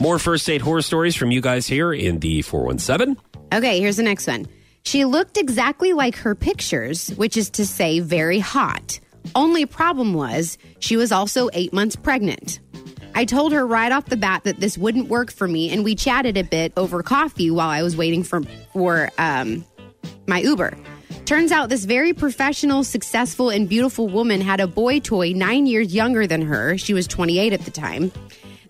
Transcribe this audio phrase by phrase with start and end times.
[0.00, 3.16] More first date horror stories from you guys here in the 417.
[3.52, 4.46] Okay, here's the next one.
[4.82, 9.00] She looked exactly like her pictures, which is to say, very hot.
[9.34, 12.60] Only problem was, she was also eight months pregnant.
[13.14, 15.94] I told her right off the bat that this wouldn't work for me, and we
[15.94, 18.42] chatted a bit over coffee while I was waiting for
[18.72, 19.64] for um,
[20.26, 20.76] my Uber.
[21.24, 25.94] Turns out this very professional, successful, and beautiful woman had a boy toy nine years
[25.94, 26.78] younger than her.
[26.78, 28.12] She was 28 at the time.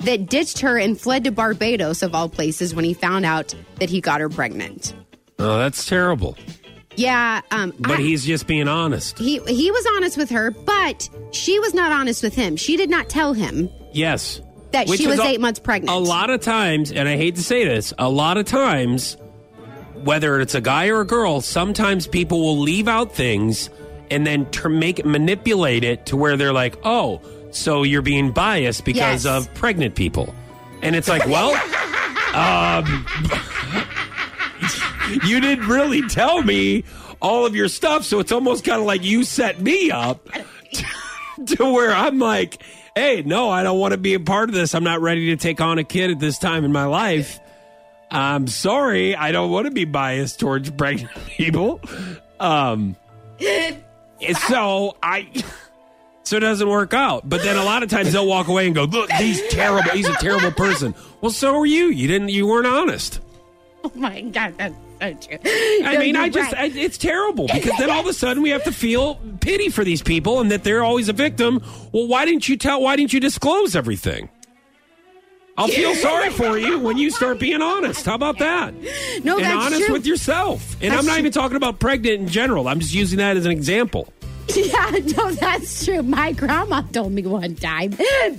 [0.01, 3.91] That ditched her and fled to Barbados, of all places, when he found out that
[3.91, 4.95] he got her pregnant.
[5.39, 6.37] Oh, that's terrible.
[6.97, 9.19] Yeah, um, But I- he's just being honest.
[9.19, 12.57] he he was honest with her, but she was not honest with him.
[12.57, 14.41] She did not tell him Yes.
[14.73, 15.97] that Which she was a- eight months pregnant.
[15.97, 19.17] A lot of times, and I hate to say this, a lot of times,
[20.05, 23.71] whether it's a guy or a girl, sometimes people will leave out things
[24.11, 28.85] and then ter- make manipulate it to where they're like, "Oh, so you're being biased
[28.85, 29.47] because Yes.
[29.49, 30.35] of pregnant people,"
[30.83, 31.53] and it's like, well,
[32.35, 33.07] um,
[35.25, 36.85] you didn't really tell me
[37.21, 40.29] all of your stuff, so it's almost kind of like you set me up
[41.47, 42.63] to where I'm like,
[42.95, 44.75] hey, no, I don't want to be a part of this.
[44.75, 47.41] I'm not ready to take on a kid at this time in my life.
[48.11, 49.15] I'm sorry.
[49.17, 51.81] I don't want to be biased towards pregnant people.
[52.41, 52.97] Um,
[54.49, 55.29] so I.
[56.25, 57.27] So it doesn't work out.
[57.29, 59.91] But then a lot of times they'll walk away and go, "Look, he's terrible.
[59.93, 61.87] He's a terrible person." Well, so are you.
[61.87, 62.29] You didn't.
[62.29, 63.21] You weren't honest.
[63.85, 65.39] oh my god, that's so true.
[65.87, 68.65] I mean, I just, I, it's terrible because then all of a sudden we have
[68.65, 71.63] to feel pity for these people and that they're always a victim.
[71.93, 72.83] Well, why didn't you tell?
[72.83, 74.29] Why didn't you disclose everything?
[75.59, 78.07] I'll feel sorry for you when you start being honest.
[78.07, 78.73] How about that?
[79.25, 79.93] no, and that's honest true.
[79.93, 80.75] with yourself.
[80.81, 81.19] And That's I'm not true.
[81.21, 82.69] even talking about pregnant in general.
[82.69, 84.13] I'm just using that as an example.
[84.57, 86.03] Yeah, no, that's true.
[86.03, 87.91] My grandma told me one time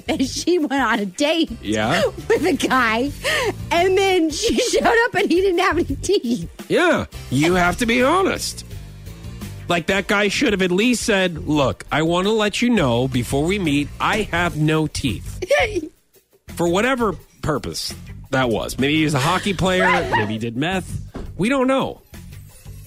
[0.08, 2.02] that she went on a date Yeah.
[2.28, 3.12] with a guy,
[3.70, 6.50] and then she showed up and he didn't have any teeth.
[6.68, 8.66] Yeah, you have to be honest.
[9.68, 13.08] Like that guy should have at least said, "Look, I want to let you know
[13.08, 15.44] before we meet, I have no teeth."
[16.60, 17.96] For whatever purpose
[18.32, 18.78] that was.
[18.78, 20.92] Maybe he was a hockey player, maybe he did meth.
[21.38, 22.02] We don't know.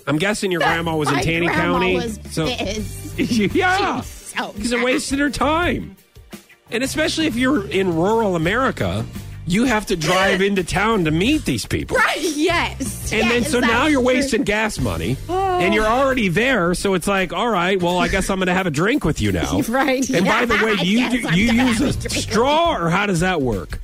[0.06, 1.94] I'm guessing your grandma was in My grandma County.
[1.94, 3.19] was pissed.
[3.55, 4.03] yeah.
[4.03, 4.84] She's so Because it mad.
[4.84, 5.97] wasted her time.
[6.71, 9.06] And especially if you're in rural America,
[9.47, 11.97] you have to drive into town to meet these people.
[11.97, 12.19] Right?
[12.20, 13.12] Yes.
[13.12, 16.75] And then so now you're wasting gas money, and you're already there.
[16.75, 19.20] So it's like, all right, well, I guess I'm going to have a drink with
[19.20, 19.60] you now.
[19.62, 23.20] Right, And by the way, you do, you use a a straw, or how does
[23.20, 23.81] that work?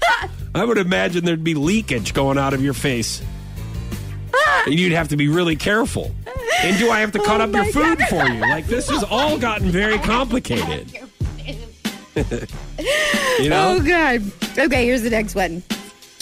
[0.54, 3.22] I would imagine there'd be leakage going out of your face,
[4.66, 6.14] and you'd have to be really careful.
[6.62, 8.08] And do I have to cut Oh up your food God.
[8.08, 8.40] for you?
[8.40, 10.98] Like this has all gotten very complicated.
[13.38, 13.76] You oh, know?
[13.76, 14.22] Oh god.
[14.58, 15.62] Okay, here's the next one.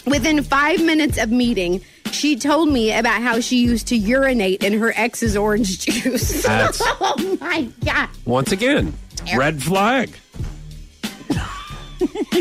[0.06, 1.80] Within five minutes of meeting,
[2.12, 6.42] she told me about how she used to urinate in her ex's orange juice.
[6.42, 8.10] That's- oh my god.
[8.26, 8.92] Once again,
[9.34, 10.14] red flag.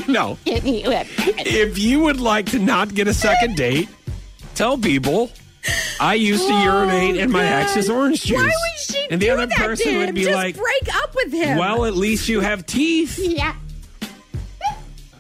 [0.09, 0.37] no.
[0.45, 3.87] If you would like to not get a second date,
[4.55, 5.31] tell people
[5.99, 7.63] I used to oh, urinate in my Oh, God.
[7.63, 8.37] ex's orange juice.
[8.37, 10.94] Why would she And the other person would be Just like, break
[11.57, 13.19] well, at least you have teeth.
[13.21, 13.55] yeah.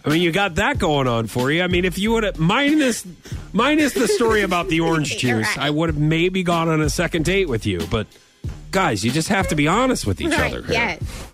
[0.03, 1.63] I mean, you got that going on for you.
[1.63, 3.05] I mean, if you would have minus
[3.53, 5.57] minus the story about the orange juice, right.
[5.65, 7.79] I would have maybe gone on a second date with you.
[7.89, 8.05] But
[8.69, 10.61] guys, you just have to be honest with each Right, other.
[10.63, 10.73] here.
[10.73, 11.31] yes.